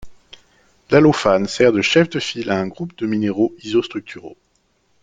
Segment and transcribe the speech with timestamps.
[0.89, 4.35] L’allophane sert de chef de file à un groupe de minéraux isostructuraux.